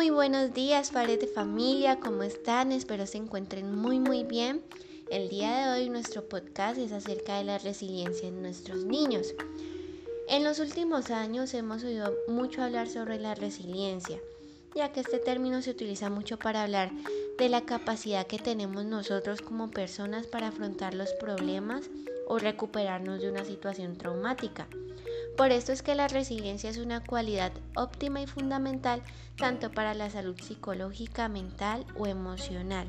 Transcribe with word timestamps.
Muy 0.00 0.08
buenos 0.08 0.54
días, 0.54 0.92
padres 0.92 1.20
de 1.20 1.26
familia, 1.26 2.00
¿cómo 2.00 2.22
están? 2.22 2.72
Espero 2.72 3.06
se 3.06 3.18
encuentren 3.18 3.74
muy 3.74 3.98
muy 3.98 4.24
bien. 4.24 4.62
El 5.10 5.28
día 5.28 5.54
de 5.58 5.72
hoy 5.74 5.90
nuestro 5.90 6.26
podcast 6.26 6.78
es 6.78 6.90
acerca 6.90 7.36
de 7.36 7.44
la 7.44 7.58
resiliencia 7.58 8.26
en 8.26 8.40
nuestros 8.40 8.86
niños. 8.86 9.34
En 10.26 10.42
los 10.42 10.58
últimos 10.58 11.10
años 11.10 11.52
hemos 11.52 11.84
oído 11.84 12.14
mucho 12.28 12.62
hablar 12.62 12.88
sobre 12.88 13.18
la 13.18 13.34
resiliencia, 13.34 14.18
ya 14.74 14.90
que 14.90 15.00
este 15.00 15.18
término 15.18 15.60
se 15.60 15.72
utiliza 15.72 16.08
mucho 16.08 16.38
para 16.38 16.62
hablar 16.62 16.90
de 17.38 17.50
la 17.50 17.66
capacidad 17.66 18.26
que 18.26 18.38
tenemos 18.38 18.86
nosotros 18.86 19.42
como 19.42 19.70
personas 19.70 20.26
para 20.26 20.48
afrontar 20.48 20.94
los 20.94 21.12
problemas 21.20 21.90
o 22.26 22.38
recuperarnos 22.38 23.20
de 23.20 23.30
una 23.30 23.44
situación 23.44 23.98
traumática. 23.98 24.66
Por 25.36 25.52
esto 25.52 25.72
es 25.72 25.82
que 25.82 25.94
la 25.94 26.08
resiliencia 26.08 26.70
es 26.70 26.78
una 26.78 27.02
cualidad 27.02 27.52
óptima 27.74 28.20
y 28.20 28.26
fundamental 28.26 29.02
tanto 29.36 29.70
para 29.70 29.94
la 29.94 30.10
salud 30.10 30.38
psicológica, 30.40 31.28
mental 31.28 31.86
o 31.96 32.06
emocional 32.06 32.88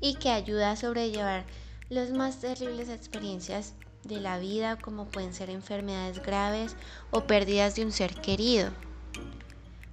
y 0.00 0.14
que 0.14 0.30
ayuda 0.30 0.70
a 0.70 0.76
sobrellevar 0.76 1.46
las 1.88 2.10
más 2.10 2.40
terribles 2.40 2.88
experiencias 2.88 3.74
de 4.04 4.20
la 4.20 4.38
vida 4.38 4.76
como 4.76 5.06
pueden 5.06 5.32
ser 5.32 5.50
enfermedades 5.50 6.22
graves 6.22 6.76
o 7.10 7.22
pérdidas 7.22 7.76
de 7.76 7.84
un 7.84 7.92
ser 7.92 8.14
querido. 8.14 8.70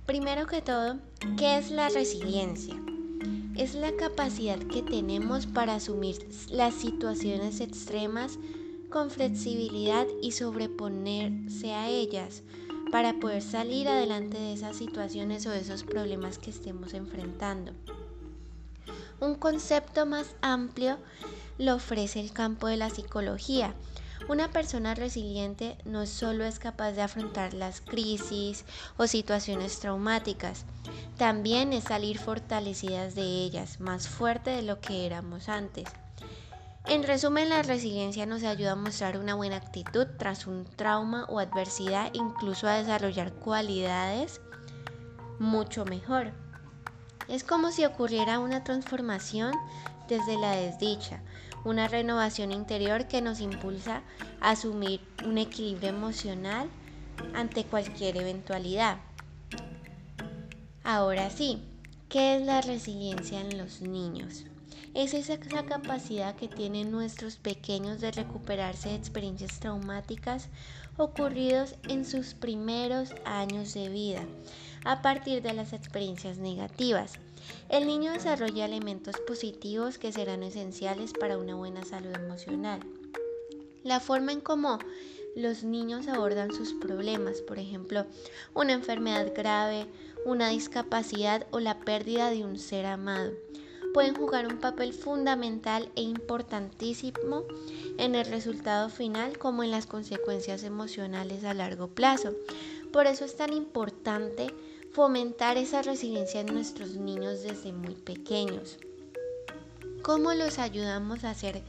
Primero 0.05 0.45
que 0.47 0.61
todo, 0.61 0.97
¿qué 1.37 1.57
es 1.57 1.71
la 1.71 1.89
resiliencia? 1.89 2.75
Es 3.55 3.75
la 3.75 3.95
capacidad 3.95 4.57
que 4.59 4.81
tenemos 4.81 5.45
para 5.45 5.75
asumir 5.75 6.27
las 6.49 6.73
situaciones 6.73 7.61
extremas 7.61 8.37
con 8.93 9.09
flexibilidad 9.09 10.05
y 10.21 10.33
sobreponerse 10.33 11.73
a 11.73 11.89
ellas 11.89 12.43
para 12.91 13.13
poder 13.19 13.41
salir 13.41 13.87
adelante 13.87 14.37
de 14.37 14.53
esas 14.53 14.77
situaciones 14.77 15.47
o 15.47 15.49
de 15.49 15.61
esos 15.61 15.83
problemas 15.83 16.37
que 16.37 16.51
estemos 16.51 16.93
enfrentando. 16.93 17.73
Un 19.19 19.33
concepto 19.33 20.05
más 20.05 20.35
amplio 20.43 20.99
lo 21.57 21.73
ofrece 21.73 22.19
el 22.19 22.33
campo 22.33 22.67
de 22.67 22.77
la 22.77 22.91
psicología. 22.91 23.73
Una 24.29 24.51
persona 24.51 24.93
resiliente 24.93 25.75
no 25.85 26.05
solo 26.05 26.45
es 26.45 26.59
capaz 26.59 26.91
de 26.91 27.01
afrontar 27.01 27.55
las 27.55 27.81
crisis 27.81 28.63
o 28.97 29.07
situaciones 29.07 29.79
traumáticas, 29.79 30.65
también 31.17 31.73
es 31.73 31.85
salir 31.85 32.19
fortalecidas 32.19 33.15
de 33.15 33.23
ellas, 33.23 33.79
más 33.79 34.07
fuerte 34.07 34.51
de 34.51 34.61
lo 34.61 34.79
que 34.79 35.07
éramos 35.07 35.49
antes. 35.49 35.85
En 36.85 37.03
resumen, 37.03 37.47
la 37.49 37.61
resiliencia 37.61 38.25
nos 38.25 38.43
ayuda 38.43 38.73
a 38.73 38.75
mostrar 38.75 39.17
una 39.17 39.35
buena 39.35 39.55
actitud 39.55 40.05
tras 40.17 40.47
un 40.47 40.65
trauma 40.65 41.25
o 41.29 41.39
adversidad, 41.39 42.11
incluso 42.13 42.67
a 42.67 42.73
desarrollar 42.73 43.31
cualidades 43.33 44.41
mucho 45.39 45.85
mejor. 45.85 46.33
Es 47.29 47.45
como 47.45 47.71
si 47.71 47.85
ocurriera 47.85 48.39
una 48.39 48.65
transformación 48.65 49.53
desde 50.09 50.37
la 50.37 50.51
desdicha, 50.51 51.21
una 51.63 51.87
renovación 51.87 52.51
interior 52.51 53.07
que 53.07 53.21
nos 53.21 53.39
impulsa 53.39 54.03
a 54.41 54.51
asumir 54.51 54.99
un 55.25 55.37
equilibrio 55.37 55.89
emocional 55.89 56.69
ante 57.33 57.63
cualquier 57.63 58.17
eventualidad. 58.17 58.97
Ahora 60.83 61.29
sí, 61.29 61.63
¿qué 62.09 62.35
es 62.35 62.45
la 62.45 62.59
resiliencia 62.59 63.39
en 63.39 63.57
los 63.57 63.81
niños? 63.81 64.43
Es 64.93 65.15
esa, 65.15 65.39
capacidad 65.39 66.35
que 66.35 66.47
tienen 66.47 66.91
nuestros 66.91 67.37
pequeños 67.37 67.99
de 67.99 68.11
recuperarse 68.11 68.89
de 68.89 68.95
experiencias 68.95 69.59
traumáticas 69.59 70.49
ocurridos 70.97 71.75
en 71.89 72.05
sus 72.05 72.35
primeros 72.35 73.09
años 73.25 73.73
de 73.73 73.89
vida, 73.89 74.23
a 74.85 75.01
partir 75.01 75.41
de 75.41 75.53
las 75.53 75.73
experiencias 75.73 76.37
negativas. 76.37 77.13
El 77.69 77.87
niño 77.87 78.11
desarrolla 78.11 78.65
elementos 78.65 79.15
positivos 79.25 79.97
que 79.97 80.11
serán 80.11 80.43
esenciales 80.43 81.13
para 81.19 81.39
una 81.39 81.55
buena 81.55 81.83
salud 81.83 82.13
emocional. 82.13 82.79
La 83.83 83.99
forma 83.99 84.31
en 84.31 84.41
cómo 84.41 84.77
los 85.35 85.63
niños 85.63 86.07
abordan 86.07 86.53
sus 86.53 86.73
problemas, 86.73 87.41
por 87.41 87.57
ejemplo, 87.57 88.05
una 88.53 88.73
enfermedad 88.73 89.33
grave, 89.35 89.87
una 90.23 90.49
discapacidad 90.49 91.47
o 91.49 91.59
la 91.59 91.79
pérdida 91.79 92.29
de 92.29 92.45
un 92.45 92.59
ser 92.59 92.85
amado 92.85 93.31
pueden 93.93 94.15
jugar 94.15 94.47
un 94.47 94.57
papel 94.57 94.91
fundamental 94.91 95.89
e 95.95 96.01
importantísimo 96.01 97.43
en 97.97 98.15
el 98.15 98.25
resultado 98.25 98.89
final 98.89 99.37
como 99.37 99.63
en 99.63 99.71
las 99.71 99.85
consecuencias 99.85 100.63
emocionales 100.63 101.43
a 101.43 101.53
largo 101.53 101.87
plazo. 101.87 102.33
Por 102.91 103.07
eso 103.07 103.23
es 103.23 103.37
tan 103.37 103.53
importante 103.53 104.47
fomentar 104.91 105.57
esa 105.57 105.81
resiliencia 105.81 106.41
en 106.41 106.53
nuestros 106.53 106.91
niños 106.95 107.43
desde 107.43 107.71
muy 107.71 107.95
pequeños. 107.95 108.77
¿Cómo 110.01 110.33
los 110.33 110.59
ayudamos 110.59 111.23
a 111.23 111.33
ser 111.33 111.63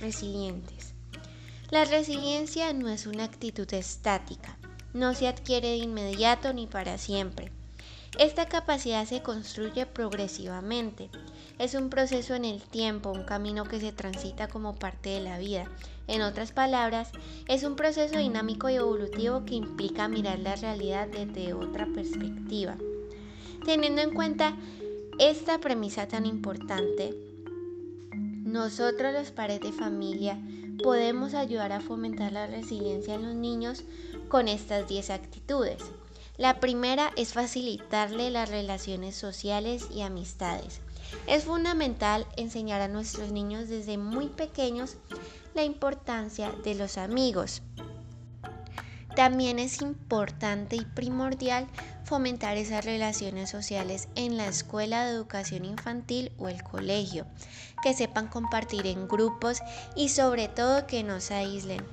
resilientes? 0.00 0.94
La 1.70 1.84
resiliencia 1.84 2.72
no 2.72 2.88
es 2.88 3.06
una 3.06 3.24
actitud 3.24 3.72
estática, 3.74 4.56
no 4.94 5.14
se 5.14 5.28
adquiere 5.28 5.68
de 5.68 5.76
inmediato 5.76 6.52
ni 6.54 6.66
para 6.66 6.96
siempre. 6.96 7.52
Esta 8.16 8.46
capacidad 8.46 9.04
se 9.04 9.22
construye 9.22 9.84
progresivamente. 9.84 11.10
Es 11.58 11.74
un 11.74 11.90
proceso 11.90 12.34
en 12.34 12.44
el 12.44 12.62
tiempo, 12.62 13.10
un 13.10 13.24
camino 13.24 13.64
que 13.64 13.80
se 13.80 13.92
transita 13.92 14.48
como 14.48 14.74
parte 14.74 15.10
de 15.10 15.20
la 15.20 15.38
vida. 15.38 15.70
En 16.06 16.22
otras 16.22 16.52
palabras, 16.52 17.10
es 17.48 17.64
un 17.64 17.76
proceso 17.76 18.18
dinámico 18.18 18.70
y 18.70 18.76
evolutivo 18.76 19.44
que 19.44 19.56
implica 19.56 20.08
mirar 20.08 20.38
la 20.38 20.56
realidad 20.56 21.06
desde 21.08 21.52
otra 21.52 21.86
perspectiva. 21.86 22.76
Teniendo 23.64 24.00
en 24.00 24.14
cuenta 24.14 24.56
esta 25.18 25.58
premisa 25.58 26.08
tan 26.08 26.24
importante, 26.24 27.14
nosotros 28.44 29.12
los 29.12 29.30
padres 29.30 29.60
de 29.60 29.72
familia 29.72 30.40
podemos 30.82 31.34
ayudar 31.34 31.72
a 31.72 31.80
fomentar 31.80 32.32
la 32.32 32.46
resiliencia 32.46 33.14
en 33.14 33.22
los 33.22 33.34
niños 33.34 33.84
con 34.28 34.48
estas 34.48 34.88
10 34.88 35.10
actitudes. 35.10 35.82
La 36.38 36.60
primera 36.60 37.10
es 37.16 37.32
facilitarle 37.32 38.30
las 38.30 38.48
relaciones 38.48 39.16
sociales 39.16 39.88
y 39.90 40.02
amistades. 40.02 40.80
Es 41.26 41.42
fundamental 41.42 42.28
enseñar 42.36 42.80
a 42.80 42.86
nuestros 42.86 43.32
niños 43.32 43.68
desde 43.68 43.98
muy 43.98 44.28
pequeños 44.28 44.98
la 45.54 45.64
importancia 45.64 46.52
de 46.62 46.76
los 46.76 46.96
amigos. 46.96 47.62
También 49.16 49.58
es 49.58 49.82
importante 49.82 50.76
y 50.76 50.84
primordial 50.84 51.66
fomentar 52.04 52.56
esas 52.56 52.84
relaciones 52.84 53.50
sociales 53.50 54.08
en 54.14 54.36
la 54.36 54.46
escuela 54.46 55.04
de 55.04 55.10
educación 55.10 55.64
infantil 55.64 56.30
o 56.38 56.48
el 56.48 56.62
colegio, 56.62 57.26
que 57.82 57.94
sepan 57.94 58.28
compartir 58.28 58.86
en 58.86 59.08
grupos 59.08 59.58
y 59.96 60.10
sobre 60.10 60.46
todo 60.46 60.86
que 60.86 61.02
no 61.02 61.20
se 61.20 61.34
aíslen. 61.34 61.84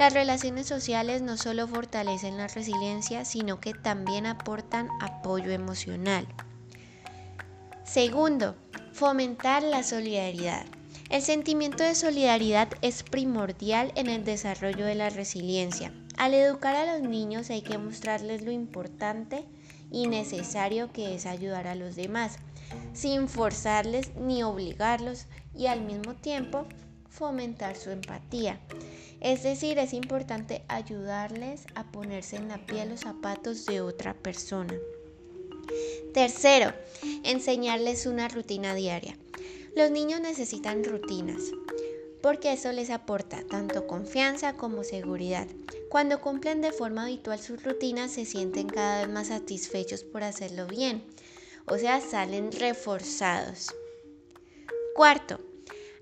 Las 0.00 0.14
relaciones 0.14 0.66
sociales 0.66 1.20
no 1.20 1.36
solo 1.36 1.68
fortalecen 1.68 2.38
la 2.38 2.48
resiliencia, 2.48 3.26
sino 3.26 3.60
que 3.60 3.74
también 3.74 4.24
aportan 4.24 4.88
apoyo 4.98 5.50
emocional. 5.50 6.26
Segundo, 7.84 8.56
fomentar 8.94 9.62
la 9.62 9.82
solidaridad. 9.82 10.64
El 11.10 11.20
sentimiento 11.20 11.84
de 11.84 11.94
solidaridad 11.94 12.68
es 12.80 13.02
primordial 13.02 13.92
en 13.94 14.08
el 14.08 14.24
desarrollo 14.24 14.86
de 14.86 14.94
la 14.94 15.10
resiliencia. 15.10 15.92
Al 16.16 16.32
educar 16.32 16.76
a 16.76 16.96
los 16.96 17.06
niños 17.06 17.50
hay 17.50 17.60
que 17.60 17.76
mostrarles 17.76 18.40
lo 18.40 18.52
importante 18.52 19.44
y 19.92 20.06
necesario 20.06 20.90
que 20.94 21.14
es 21.14 21.26
ayudar 21.26 21.66
a 21.66 21.74
los 21.74 21.94
demás, 21.94 22.38
sin 22.94 23.28
forzarles 23.28 24.16
ni 24.16 24.42
obligarlos 24.44 25.26
y 25.54 25.66
al 25.66 25.82
mismo 25.82 26.14
tiempo 26.14 26.64
fomentar 27.10 27.76
su 27.76 27.90
empatía. 27.90 28.58
Es 29.20 29.42
decir, 29.42 29.78
es 29.78 29.92
importante 29.92 30.62
ayudarles 30.68 31.64
a 31.74 31.90
ponerse 31.90 32.36
en 32.36 32.48
la 32.48 32.64
piel 32.66 32.90
los 32.90 33.00
zapatos 33.00 33.66
de 33.66 33.80
otra 33.80 34.14
persona. 34.14 34.74
Tercero, 36.14 36.72
enseñarles 37.22 38.06
una 38.06 38.28
rutina 38.28 38.74
diaria. 38.74 39.16
Los 39.76 39.90
niños 39.90 40.20
necesitan 40.20 40.84
rutinas 40.84 41.42
porque 42.22 42.52
eso 42.52 42.72
les 42.72 42.90
aporta 42.90 43.42
tanto 43.48 43.86
confianza 43.86 44.54
como 44.54 44.84
seguridad. 44.84 45.46
Cuando 45.88 46.20
cumplen 46.20 46.60
de 46.60 46.72
forma 46.72 47.04
habitual 47.04 47.38
sus 47.38 47.62
rutinas 47.62 48.12
se 48.12 48.24
sienten 48.24 48.68
cada 48.68 49.00
vez 49.00 49.08
más 49.08 49.28
satisfechos 49.28 50.04
por 50.04 50.22
hacerlo 50.22 50.66
bien, 50.66 51.02
o 51.66 51.78
sea, 51.78 52.00
salen 52.00 52.52
reforzados. 52.52 53.74
Cuarto, 54.94 55.40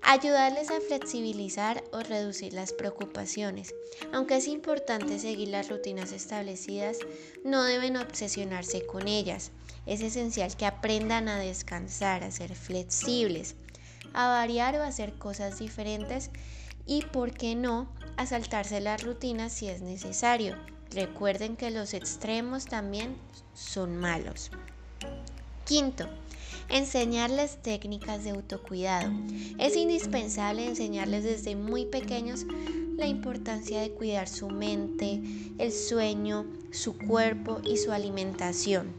ayudarles 0.01 0.71
a 0.71 0.81
flexibilizar 0.81 1.83
o 1.91 1.99
reducir 1.99 2.53
las 2.53 2.73
preocupaciones. 2.73 3.73
Aunque 4.13 4.37
es 4.37 4.47
importante 4.47 5.19
seguir 5.19 5.49
las 5.49 5.69
rutinas 5.69 6.11
establecidas, 6.11 6.97
no 7.43 7.63
deben 7.63 7.97
obsesionarse 7.97 8.85
con 8.85 9.07
ellas. 9.07 9.51
Es 9.85 10.01
esencial 10.01 10.55
que 10.55 10.65
aprendan 10.65 11.27
a 11.27 11.39
descansar, 11.39 12.23
a 12.23 12.31
ser 12.31 12.55
flexibles, 12.55 13.55
a 14.13 14.27
variar 14.27 14.75
o 14.75 14.83
a 14.83 14.87
hacer 14.87 15.13
cosas 15.13 15.59
diferentes 15.59 16.29
y, 16.85 17.03
por 17.03 17.31
qué 17.33 17.55
no, 17.55 17.87
a 18.17 18.25
saltarse 18.25 18.79
las 18.81 19.03
rutinas 19.03 19.51
si 19.53 19.67
es 19.67 19.81
necesario. 19.81 20.55
Recuerden 20.91 21.55
que 21.55 21.69
los 21.69 21.93
extremos 21.93 22.65
también 22.65 23.15
son 23.53 23.97
malos. 23.97 24.49
Quinto, 25.65 26.09
enseñarles 26.69 27.61
técnicas 27.61 28.23
de 28.23 28.31
autocuidado. 28.31 29.11
Es 29.57 29.75
indispensable 29.75 30.65
enseñarles 30.65 31.23
desde 31.23 31.55
muy 31.55 31.85
pequeños 31.85 32.45
la 32.95 33.07
importancia 33.07 33.81
de 33.81 33.91
cuidar 33.91 34.27
su 34.27 34.49
mente, 34.49 35.21
el 35.57 35.71
sueño, 35.71 36.45
su 36.71 36.97
cuerpo 36.97 37.61
y 37.63 37.77
su 37.77 37.91
alimentación. 37.91 38.93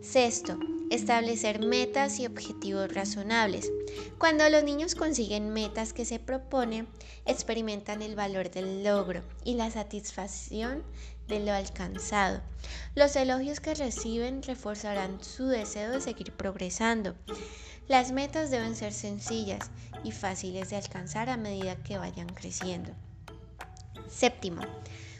Sexto, 0.00 0.58
establecer 0.90 1.64
metas 1.64 2.20
y 2.20 2.26
objetivos 2.26 2.92
razonables. 2.92 3.72
Cuando 4.18 4.48
los 4.48 4.62
niños 4.64 4.94
consiguen 4.94 5.52
metas 5.52 5.92
que 5.92 6.04
se 6.04 6.18
proponen, 6.18 6.86
experimentan 7.26 8.02
el 8.02 8.14
valor 8.14 8.50
del 8.50 8.84
logro 8.84 9.22
y 9.44 9.54
la 9.54 9.70
satisfacción 9.70 10.82
de 11.28 11.40
lo 11.40 11.52
alcanzado. 11.52 12.40
Los 12.94 13.16
elogios 13.16 13.60
que 13.60 13.74
reciben 13.74 14.42
reforzarán 14.42 15.22
su 15.22 15.46
deseo 15.46 15.92
de 15.92 16.00
seguir 16.00 16.32
progresando. 16.32 17.14
Las 17.88 18.12
metas 18.12 18.50
deben 18.50 18.76
ser 18.76 18.92
sencillas 18.92 19.70
y 20.04 20.12
fáciles 20.12 20.70
de 20.70 20.76
alcanzar 20.76 21.28
a 21.28 21.36
medida 21.36 21.76
que 21.76 21.98
vayan 21.98 22.28
creciendo. 22.28 22.92
Séptimo, 24.08 24.62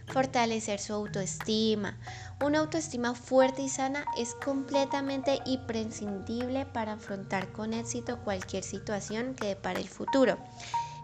fortalecer 0.07 0.81
su 0.81 0.93
autoestima. 0.93 1.99
Una 2.43 2.61
autoestima 2.61 3.15
fuerte 3.15 3.63
y 3.63 3.69
sana 3.69 4.05
es 4.17 4.35
completamente 4.35 5.41
imprescindible 5.47 6.67
para 6.67 6.95
afrontar 6.95 7.53
con 7.53 7.73
éxito 7.73 8.19
cualquier 8.21 8.63
situación 8.63 9.35
que 9.35 9.49
depare 9.49 9.81
el 9.81 9.89
futuro. 9.89 10.39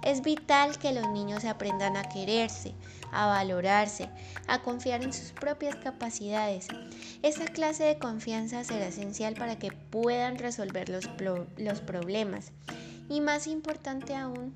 Es 0.02 0.23
vital 0.23 0.79
que 0.79 0.93
los 0.93 1.08
niños 1.11 1.44
aprendan 1.44 1.97
a 1.97 2.08
quererse, 2.08 2.75
a 3.12 3.26
valorarse, 3.26 4.08
a 4.47 4.62
confiar 4.62 5.02
en 5.02 5.12
sus 5.12 5.32
propias 5.32 5.76
capacidades. 5.76 6.69
Esta 7.23 7.44
clase 7.47 7.85
de 7.85 7.99
confianza 7.99 8.64
será 8.64 8.87
esencial 8.87 9.35
para 9.35 9.58
que 9.58 9.73
puedan 9.73 10.38
resolver 10.38 10.88
los, 10.88 11.08
los 11.56 11.81
problemas 11.81 12.52
y 13.11 13.20
más 13.20 13.47
importante 13.47 14.14
aún, 14.14 14.55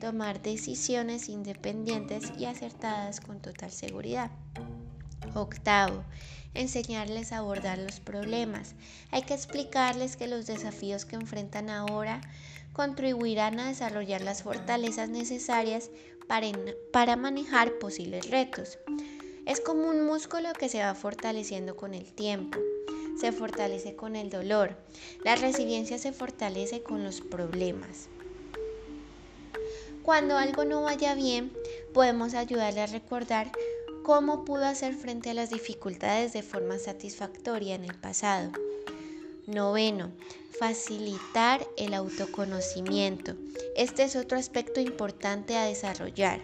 tomar 0.00 0.40
decisiones 0.40 1.28
independientes 1.28 2.32
y 2.38 2.46
acertadas 2.46 3.20
con 3.20 3.40
total 3.40 3.72
seguridad. 3.72 4.30
Octavo, 5.34 6.04
enseñarles 6.54 7.32
a 7.32 7.38
abordar 7.38 7.78
los 7.78 8.00
problemas. 8.00 8.74
Hay 9.10 9.22
que 9.22 9.34
explicarles 9.34 10.16
que 10.16 10.28
los 10.28 10.46
desafíos 10.46 11.04
que 11.04 11.16
enfrentan 11.16 11.70
ahora 11.70 12.20
contribuirán 12.78 13.58
a 13.58 13.66
desarrollar 13.66 14.20
las 14.22 14.44
fortalezas 14.44 15.08
necesarias 15.08 15.90
para, 16.28 16.46
para 16.92 17.16
manejar 17.16 17.72
posibles 17.80 18.30
retos. 18.30 18.78
Es 19.46 19.60
como 19.60 19.88
un 19.88 20.06
músculo 20.06 20.52
que 20.52 20.68
se 20.68 20.78
va 20.78 20.94
fortaleciendo 20.94 21.74
con 21.74 21.92
el 21.92 22.12
tiempo. 22.12 22.56
Se 23.20 23.32
fortalece 23.32 23.96
con 23.96 24.14
el 24.14 24.30
dolor. 24.30 24.76
La 25.24 25.34
resiliencia 25.34 25.98
se 25.98 26.12
fortalece 26.12 26.84
con 26.84 27.02
los 27.02 27.20
problemas. 27.20 28.06
Cuando 30.04 30.36
algo 30.36 30.64
no 30.64 30.82
vaya 30.82 31.16
bien, 31.16 31.50
podemos 31.92 32.34
ayudarle 32.34 32.82
a 32.82 32.86
recordar 32.86 33.50
cómo 34.04 34.44
pudo 34.44 34.66
hacer 34.66 34.94
frente 34.94 35.30
a 35.30 35.34
las 35.34 35.50
dificultades 35.50 36.32
de 36.32 36.44
forma 36.44 36.78
satisfactoria 36.78 37.74
en 37.74 37.82
el 37.82 37.96
pasado. 37.96 38.52
Noveno, 39.48 40.12
facilitar 40.58 41.66
el 41.76 41.94
autoconocimiento. 41.94 43.34
Este 43.76 44.02
es 44.02 44.16
otro 44.16 44.38
aspecto 44.38 44.80
importante 44.80 45.56
a 45.56 45.64
desarrollar. 45.64 46.40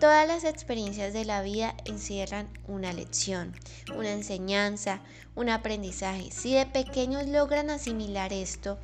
Todas 0.00 0.28
las 0.28 0.44
experiencias 0.44 1.12
de 1.12 1.24
la 1.24 1.42
vida 1.42 1.74
encierran 1.84 2.48
una 2.68 2.92
lección, 2.92 3.52
una 3.96 4.12
enseñanza, 4.12 5.00
un 5.34 5.48
aprendizaje. 5.48 6.30
Si 6.30 6.54
de 6.54 6.66
pequeños 6.66 7.26
logran 7.26 7.70
asimilar 7.70 8.32
esto, 8.32 8.78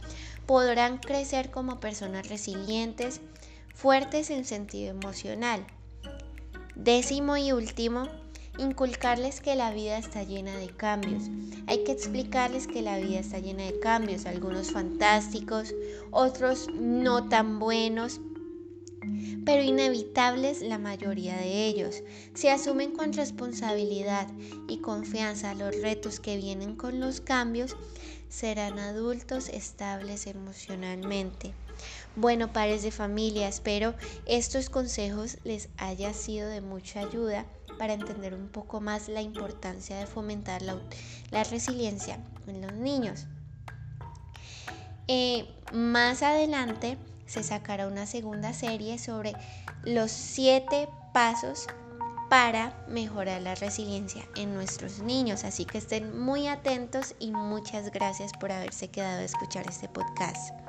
podrán 0.47 0.99
crecer 0.99 1.50
como 1.50 1.79
personas 1.79 2.29
resilientes, 2.29 3.21
fuertes 3.75 4.31
en 4.31 4.44
sentido 4.44 4.91
emocional. 4.91 5.65
Décimo 6.75 7.37
y 7.37 7.53
último, 7.53 8.09
inculcarles 8.59 9.41
que 9.41 9.55
la 9.55 9.73
vida 9.73 9.99
está 9.99 10.23
llena 10.23 10.56
de 10.56 10.69
cambios. 10.69 11.25
Hay 11.67 11.85
que 11.85 11.93
explicarles 11.93 12.67
que 12.67 12.83
la 12.83 12.99
vida 12.99 13.21
está 13.21 13.39
llena 13.39 13.65
de 13.65 13.79
cambios, 13.81 14.27
algunos 14.27 14.71
fantásticos, 14.71 15.75
otros 16.11 16.69
no 16.73 17.29
tan 17.29 17.59
buenos, 17.59 18.21
pero 19.45 19.62
inevitables 19.62 20.62
la 20.62 20.79
mayoría 20.79 21.37
de 21.37 21.67
ellos. 21.67 22.03
Si 22.35 22.49
asumen 22.49 22.93
con 22.93 23.12
responsabilidad 23.12 24.29
y 24.69 24.79
confianza 24.79 25.55
los 25.55 25.81
retos 25.83 26.21
que 26.21 26.37
vienen 26.37 26.77
con 26.77 27.00
los 27.00 27.21
cambios, 27.21 27.77
serán 28.29 28.79
adultos 28.79 29.49
estables 29.49 30.27
emocionalmente. 30.27 31.53
Bueno, 32.17 32.53
pares 32.53 32.83
de 32.83 32.91
familia, 32.91 33.49
espero 33.49 33.95
estos 34.27 34.71
consejos 34.71 35.39
les 35.45 35.69
haya 35.77 36.15
sido 36.15 36.49
de 36.49 36.61
mucha 36.61 37.00
ayuda 37.00 37.45
para 37.79 37.94
entender 37.94 38.35
un 38.35 38.49
poco 38.49 38.81
más 38.81 39.09
la 39.09 39.23
importancia 39.23 39.99
de 39.99 40.06
fomentar 40.06 40.62
la, 40.62 41.44
resiliencia 41.44 42.19
en 42.47 42.62
los 42.62 42.73
niños. 42.75 43.26
Eh, 45.09 45.47
más 45.73 46.23
adelante 46.23 46.97
se 47.26 47.43
sacará 47.43 47.87
una 47.87 48.06
segunda 48.06 48.53
serie 48.53 48.99
sobre 48.99 49.35
los 49.85 50.11
siete 50.11 50.88
pasos 51.12 51.67
para 52.31 52.75
mejorar 52.88 53.43
la 53.43 53.55
resiliencia 53.55 54.26
en 54.37 54.55
nuestros 54.55 55.00
niños. 55.00 55.44
Así 55.44 55.65
que 55.65 55.79
estén 55.79 56.19
muy 56.19 56.49
atentos 56.49 57.15
y 57.19 57.31
muchas 57.31 57.91
gracias 57.91 58.32
por 58.32 58.53
haberse 58.53 58.88
quedado 58.88 59.21
a 59.21 59.25
escuchar 59.25 59.67
este 59.69 59.88
podcast. 59.88 60.63